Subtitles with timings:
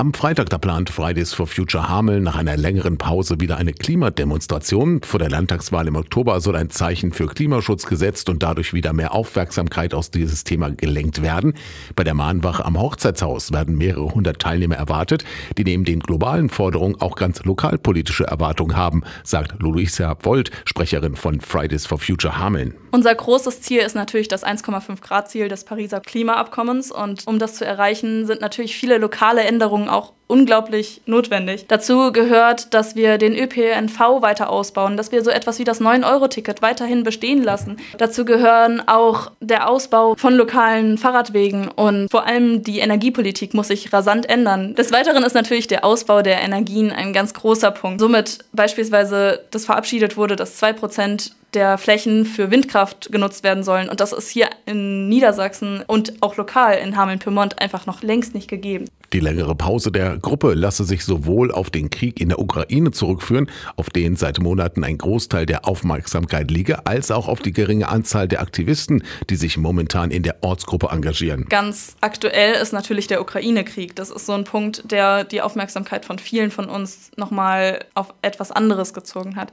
[0.00, 5.02] Am Freitag da plant Fridays for Future Hameln nach einer längeren Pause wieder eine Klimademonstration.
[5.02, 9.12] Vor der Landtagswahl im Oktober soll ein Zeichen für Klimaschutz gesetzt und dadurch wieder mehr
[9.12, 11.52] Aufmerksamkeit aus dieses Thema gelenkt werden.
[11.96, 15.26] Bei der Mahnwache am Hochzeitshaus werden mehrere hundert Teilnehmer erwartet,
[15.58, 21.42] die neben den globalen Forderungen auch ganz lokalpolitische Erwartungen haben, sagt Luisa Volt, Sprecherin von
[21.42, 22.72] Fridays for Future Hameln.
[22.92, 27.56] Unser großes Ziel ist natürlich das 1,5 Grad Ziel des Pariser Klimaabkommens und um das
[27.56, 31.66] zu erreichen, sind natürlich viele lokale Änderungen auch unglaublich notwendig.
[31.68, 36.62] Dazu gehört, dass wir den ÖPNV weiter ausbauen, dass wir so etwas wie das 9-Euro-Ticket
[36.62, 37.76] weiterhin bestehen lassen.
[37.98, 43.92] Dazu gehören auch der Ausbau von lokalen Fahrradwegen und vor allem die Energiepolitik muss sich
[43.92, 44.74] rasant ändern.
[44.74, 48.00] Des Weiteren ist natürlich der Ausbau der Energien ein ganz großer Punkt.
[48.00, 53.88] Somit beispielsweise das verabschiedet wurde, dass 2 Prozent der Flächen für Windkraft genutzt werden sollen.
[53.88, 58.46] Und das ist hier in Niedersachsen und auch lokal in Hameln-Pyrmont einfach noch längst nicht
[58.46, 58.84] gegeben.
[59.12, 63.50] Die längere Pause der Gruppe lasse sich sowohl auf den Krieg in der Ukraine zurückführen,
[63.76, 68.28] auf den seit Monaten ein Großteil der Aufmerksamkeit liege, als auch auf die geringe Anzahl
[68.28, 71.46] der Aktivisten, die sich momentan in der Ortsgruppe engagieren.
[71.48, 73.96] Ganz aktuell ist natürlich der Ukraine-Krieg.
[73.96, 78.52] Das ist so ein Punkt, der die Aufmerksamkeit von vielen von uns nochmal auf etwas
[78.52, 79.52] anderes gezogen hat.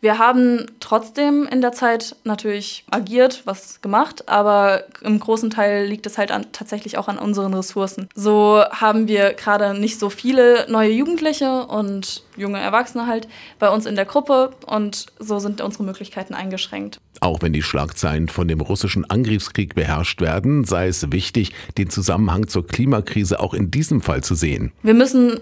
[0.00, 6.06] Wir haben trotzdem in der Zeit natürlich agiert, was gemacht, aber im großen Teil liegt
[6.06, 8.08] es halt an, tatsächlich auch an unseren Ressourcen.
[8.14, 13.26] So haben wir gerade nicht so viele neue Jugendliche und junge Erwachsene halt
[13.58, 17.00] bei uns in der Gruppe und so sind unsere Möglichkeiten eingeschränkt.
[17.20, 22.46] Auch wenn die Schlagzeilen von dem russischen Angriffskrieg beherrscht werden, sei es wichtig, den Zusammenhang
[22.46, 24.70] zur Klimakrise auch in diesem Fall zu sehen.
[24.84, 25.40] Wir müssen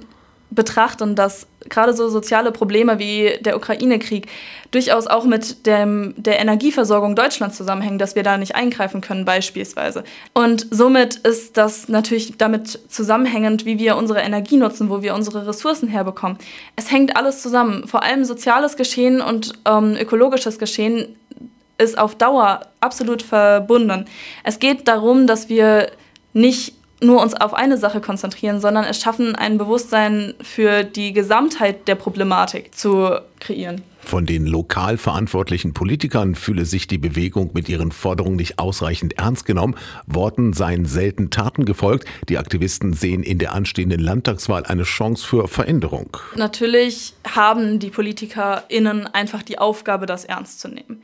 [0.51, 4.29] betrachten, dass gerade so soziale Probleme wie der Ukraine-Krieg
[4.71, 10.05] durchaus auch mit dem, der Energieversorgung Deutschlands zusammenhängen, dass wir da nicht eingreifen können beispielsweise.
[10.33, 15.47] Und somit ist das natürlich damit zusammenhängend, wie wir unsere Energie nutzen, wo wir unsere
[15.47, 16.39] Ressourcen herbekommen.
[16.77, 17.87] Es hängt alles zusammen.
[17.89, 21.17] Vor allem soziales Geschehen und ähm, ökologisches Geschehen
[21.79, 24.07] ist auf Dauer absolut verbunden.
[24.45, 25.91] Es geht darum, dass wir
[26.33, 31.89] nicht nur uns auf eine Sache konzentrieren, sondern es schaffen, ein Bewusstsein für die Gesamtheit
[31.89, 33.83] der Problematik zu kreieren.
[34.01, 39.47] Von den lokal verantwortlichen Politikern fühle sich die Bewegung mit ihren Forderungen nicht ausreichend ernst
[39.47, 39.75] genommen.
[40.07, 42.09] Worten seien selten Taten gefolgt.
[42.29, 46.17] Die Aktivisten sehen in der anstehenden Landtagswahl eine Chance für Veränderung.
[46.37, 51.03] Natürlich haben die PolitikerInnen einfach die Aufgabe, das ernst zu nehmen.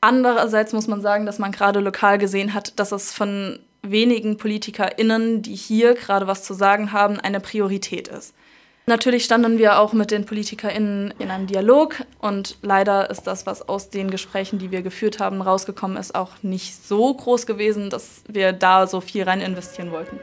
[0.00, 5.42] Andererseits muss man sagen, dass man gerade lokal gesehen hat, dass es von wenigen PolitikerInnen,
[5.42, 8.34] die hier gerade was zu sagen haben, eine Priorität ist.
[8.86, 13.68] Natürlich standen wir auch mit den PolitikerInnen in einem Dialog und leider ist das, was
[13.68, 18.24] aus den Gesprächen, die wir geführt haben, rausgekommen ist, auch nicht so groß gewesen, dass
[18.28, 20.18] wir da so viel rein investieren wollten.